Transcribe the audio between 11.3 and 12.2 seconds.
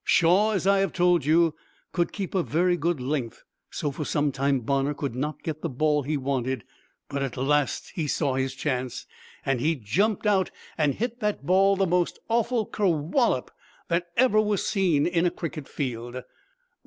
ball the most